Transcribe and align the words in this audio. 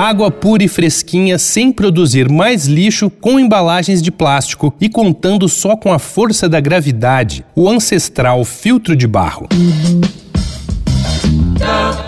Água 0.00 0.30
pura 0.30 0.64
e 0.64 0.68
fresquinha, 0.68 1.38
sem 1.38 1.70
produzir 1.70 2.26
mais 2.26 2.64
lixo, 2.64 3.10
com 3.10 3.38
embalagens 3.38 4.00
de 4.00 4.10
plástico 4.10 4.72
e 4.80 4.88
contando 4.88 5.46
só 5.46 5.76
com 5.76 5.92
a 5.92 5.98
força 5.98 6.48
da 6.48 6.58
gravidade, 6.58 7.44
o 7.54 7.68
ancestral 7.68 8.42
filtro 8.42 8.96
de 8.96 9.06
barro. 9.06 9.46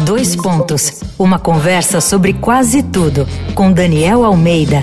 Dois 0.06 0.34
pontos. 0.34 1.02
Uma 1.18 1.38
conversa 1.38 2.00
sobre 2.00 2.32
quase 2.32 2.82
tudo 2.82 3.28
com 3.54 3.70
Daniel 3.70 4.24
Almeida. 4.24 4.82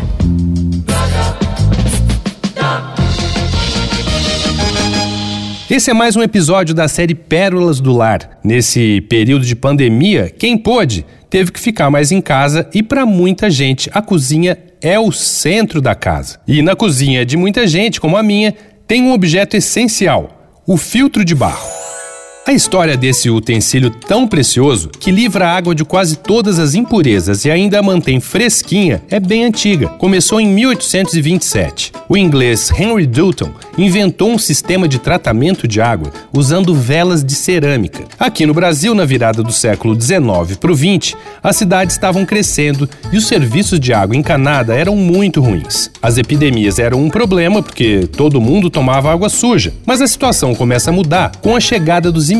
Esse 5.68 5.89
é 5.89 5.93
mais 5.96 6.15
um 6.15 6.21
episódio 6.21 6.75
da 6.75 6.87
série 6.87 7.15
Pérolas 7.15 7.79
do 7.79 7.91
Lar. 7.91 8.39
Nesse 8.43 9.01
período 9.01 9.46
de 9.46 9.55
pandemia, 9.55 10.28
quem 10.29 10.57
pôde 10.57 11.05
teve 11.29 11.51
que 11.51 11.60
ficar 11.60 11.89
mais 11.89 12.11
em 12.11 12.21
casa 12.21 12.69
e 12.74 12.82
para 12.82 13.06
muita 13.06 13.50
gente 13.50 13.89
a 13.93 14.01
cozinha 14.01 14.57
é 14.82 15.00
o 15.00 15.11
centro 15.11 15.82
da 15.82 15.93
casa. 15.93 16.39
E 16.47 16.61
na 16.61 16.75
cozinha 16.75 17.25
de 17.25 17.37
muita 17.37 17.68
gente, 17.68 18.00
como 18.00 18.18
a 18.18 18.24
minha, 18.24 18.56
tem 18.87 19.04
um 19.04 19.14
objeto 19.14 19.56
essencial: 19.56 20.61
o 20.65 20.78
filtro 20.78 21.23
de 21.23 21.36
barro. 21.36 21.79
A 22.49 22.51
história 22.51 22.97
desse 22.97 23.29
utensílio 23.29 23.91
tão 23.91 24.27
precioso, 24.27 24.89
que 24.89 25.11
livra 25.11 25.47
a 25.47 25.55
água 25.55 25.75
de 25.75 25.85
quase 25.85 26.17
todas 26.17 26.57
as 26.57 26.73
impurezas 26.73 27.45
e 27.45 27.51
ainda 27.51 27.77
a 27.77 27.83
mantém 27.83 28.19
fresquinha, 28.19 29.03
é 29.07 29.19
bem 29.19 29.45
antiga. 29.45 29.87
Começou 29.87 30.41
em 30.41 30.47
1827. 30.47 31.91
O 32.09 32.17
inglês 32.17 32.72
Henry 32.72 33.05
Dutton 33.05 33.52
inventou 33.77 34.31
um 34.31 34.39
sistema 34.39 34.88
de 34.88 34.97
tratamento 34.97 35.67
de 35.67 35.80
água 35.80 36.11
usando 36.33 36.73
velas 36.73 37.23
de 37.23 37.35
cerâmica. 37.35 38.05
Aqui 38.17 38.47
no 38.47 38.53
Brasil, 38.55 38.95
na 38.95 39.05
virada 39.05 39.44
do 39.44 39.52
século 39.52 39.95
19 39.95 40.55
para 40.55 40.72
o 40.72 40.75
20, 40.75 41.16
as 41.44 41.55
cidades 41.55 41.94
estavam 41.94 42.25
crescendo 42.25 42.89
e 43.13 43.17
os 43.17 43.28
serviços 43.28 43.80
de 43.80 43.94
água 43.94 44.17
encanada 44.17 44.73
eram 44.73 44.95
muito 44.95 45.39
ruins. 45.39 45.91
As 46.02 46.17
epidemias 46.17 46.80
eram 46.80 47.00
um 47.00 47.11
problema 47.11 47.61
porque 47.61 48.09
todo 48.11 48.41
mundo 48.41 48.72
tomava 48.72 49.13
água 49.13 49.30
suja, 49.30 49.72
mas 49.86 50.02
a 50.02 50.08
situação 50.08 50.56
começa 50.56 50.89
a 50.89 50.94
mudar 50.94 51.34
com 51.44 51.56
a 51.56 51.59
chegada 51.59 52.11
dos 52.11 52.31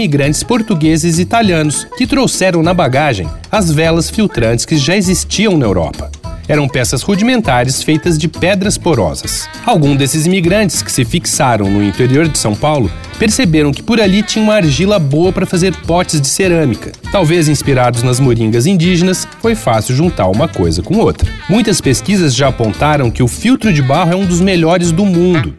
portugueses 0.46 1.20
e 1.20 1.22
italianos 1.24 1.86
que 1.98 2.08
trouxeram 2.08 2.64
na 2.64 2.74
bagagem 2.74 3.28
as 3.52 3.72
velas 3.72 4.10
filtrantes 4.10 4.66
que 4.66 4.78
já 4.78 4.96
existiam 4.96 5.58
na 5.58 5.66
Europa. 5.66 6.12
Eram 6.48 6.68
peças 6.68 7.04
rudimentares 7.04 7.84
feitas 7.84 8.18
de 8.18 8.28
pedras 8.28 8.76
porosas. 8.76 9.48
Alguns 9.64 9.98
desses 9.98 10.26
imigrantes 10.26 10.82
que 10.82 10.92
se 10.92 11.06
fixaram 11.06 11.70
no 11.70 11.84
interior 11.84 12.28
de 12.28 12.40
São 12.40 12.56
Paulo 12.56 12.92
perceberam 13.20 13.72
que 13.72 13.84
por 13.84 14.02
ali 14.02 14.24
tinha 14.24 14.44
uma 14.44 14.56
argila 14.56 14.98
boa 14.98 15.32
para 15.32 15.46
fazer 15.46 15.76
potes 15.86 16.20
de 16.20 16.28
cerâmica. 16.28 16.92
Talvez 17.12 17.48
inspirados 17.48 18.02
nas 18.02 18.20
moringas 18.20 18.66
indígenas, 18.66 19.28
foi 19.42 19.54
fácil 19.54 19.96
juntar 19.96 20.28
uma 20.28 20.48
coisa 20.48 20.82
com 20.82 20.98
outra. 20.98 21.32
Muitas 21.48 21.80
pesquisas 21.80 22.34
já 22.34 22.48
apontaram 22.48 23.12
que 23.12 23.22
o 23.22 23.28
filtro 23.28 23.72
de 23.72 23.84
barro 23.84 24.14
é 24.14 24.16
um 24.16 24.26
dos 24.26 24.42
melhores 24.42 24.92
do 24.92 25.06
mundo. 25.06 25.54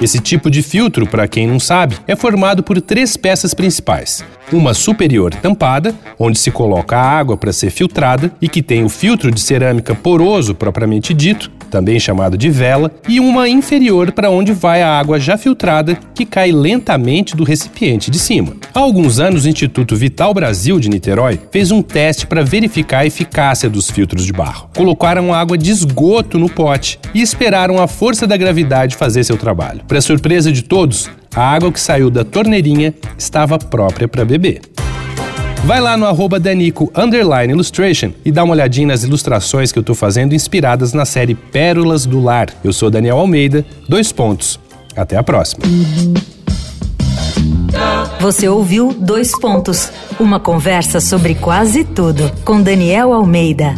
Esse 0.00 0.18
tipo 0.18 0.50
de 0.50 0.62
filtro, 0.62 1.06
para 1.06 1.28
quem 1.28 1.46
não 1.46 1.60
sabe, 1.60 1.96
é 2.06 2.16
formado 2.16 2.62
por 2.62 2.80
três 2.80 3.18
peças 3.18 3.52
principais: 3.52 4.24
uma 4.50 4.72
superior 4.72 5.34
tampada, 5.34 5.94
onde 6.18 6.38
se 6.38 6.50
coloca 6.50 6.96
a 6.96 7.18
água 7.18 7.36
para 7.36 7.52
ser 7.52 7.70
filtrada 7.70 8.32
e 8.40 8.48
que 8.48 8.62
tem 8.62 8.82
o 8.82 8.88
filtro 8.88 9.30
de 9.30 9.40
cerâmica 9.40 9.94
poroso 9.94 10.54
propriamente 10.54 11.12
dito, 11.12 11.50
também 11.70 11.98
chamado 11.98 12.36
de 12.36 12.50
vela, 12.50 12.90
e 13.08 13.20
uma 13.20 13.48
inferior 13.48 14.12
para 14.12 14.30
onde 14.30 14.52
vai 14.52 14.82
a 14.82 14.98
água 14.98 15.18
já 15.18 15.38
filtrada 15.38 15.98
que 16.14 16.26
cai 16.26 16.52
lentamente 16.52 17.36
do 17.36 17.44
recipiente 17.44 18.10
de 18.10 18.18
cima. 18.18 18.54
Há 18.74 18.80
alguns 18.80 19.18
anos, 19.18 19.44
o 19.44 19.48
Instituto 19.48 19.96
Vital 19.96 20.34
Brasil 20.34 20.78
de 20.78 20.88
Niterói 20.90 21.38
fez 21.50 21.70
um 21.70 21.80
teste 21.80 22.26
para 22.26 22.42
verificar 22.42 23.00
a 23.00 23.06
eficácia 23.06 23.70
dos 23.70 23.90
filtros 23.90 24.26
de 24.26 24.32
barro. 24.32 24.68
Colocaram 24.76 25.32
água 25.32 25.56
de 25.56 25.70
esgoto 25.70 26.38
no 26.38 26.48
pote 26.48 26.98
e 27.14 27.22
esperaram 27.22 27.80
a 27.80 27.86
força 27.86 28.26
da 28.26 28.36
gravidade 28.36 28.96
fazer 28.96 29.24
seu 29.24 29.36
trabalho. 29.36 29.82
Para 29.86 30.00
surpresa 30.00 30.50
de 30.52 30.62
todos, 30.62 31.08
a 31.34 31.42
água 31.42 31.70
que 31.70 31.80
saiu 31.80 32.10
da 32.10 32.24
torneirinha 32.24 32.92
estava 33.16 33.58
própria 33.58 34.08
para 34.08 34.24
beber. 34.24 34.60
Vai 35.64 35.80
lá 35.80 35.96
no 35.96 36.06
arroba 36.06 36.40
Danico 36.40 36.90
Illustration 37.48 38.12
e 38.24 38.32
dá 38.32 38.42
uma 38.42 38.54
olhadinha 38.54 38.88
nas 38.88 39.04
ilustrações 39.04 39.70
que 39.70 39.78
eu 39.78 39.82
estou 39.82 39.94
fazendo 39.94 40.34
inspiradas 40.34 40.92
na 40.92 41.04
série 41.04 41.34
Pérolas 41.34 42.06
do 42.06 42.20
Lar. 42.20 42.48
Eu 42.64 42.72
sou 42.72 42.90
Daniel 42.90 43.18
Almeida, 43.18 43.64
dois 43.88 44.10
pontos. 44.10 44.58
Até 44.96 45.16
a 45.16 45.22
próxima. 45.22 45.64
Você 48.20 48.48
ouviu 48.48 48.92
Dois 48.92 49.38
Pontos 49.38 49.90
uma 50.18 50.40
conversa 50.40 51.00
sobre 51.00 51.34
quase 51.34 51.84
tudo 51.84 52.30
com 52.44 52.60
Daniel 52.60 53.12
Almeida. 53.12 53.74